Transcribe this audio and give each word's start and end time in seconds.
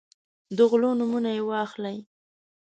د 0.55 0.57
غلو 0.69 0.91
نومونه 0.99 1.29
یې 1.35 1.41
واخلئ. 1.49 1.97